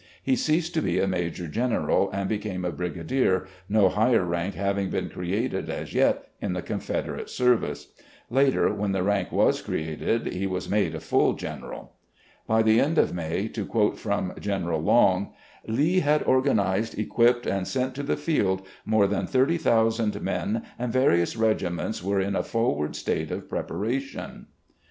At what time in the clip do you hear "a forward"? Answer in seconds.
22.35-22.95